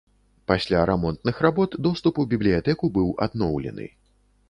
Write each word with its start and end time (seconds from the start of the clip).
Пасля 0.51 0.83
рамонтных 0.91 1.43
работ 1.47 1.77
доступ 1.89 2.25
у 2.25 2.27
бібліятэку 2.35 2.93
быў 2.99 3.17
адноўлены. 3.27 3.85